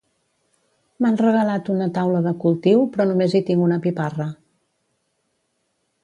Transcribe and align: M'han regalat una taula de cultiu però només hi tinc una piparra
M'han 1.05 1.17
regalat 1.21 1.67
una 1.73 1.87
taula 1.97 2.21
de 2.27 2.33
cultiu 2.45 2.81
però 2.95 3.05
només 3.09 3.35
hi 3.39 3.41
tinc 3.49 3.65
una 3.65 3.77
piparra 3.83 4.27